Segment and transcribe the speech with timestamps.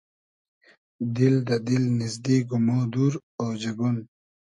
[1.15, 3.97] دیل دۂ دیل نیزدیگ و مۉ دور اۉجئگون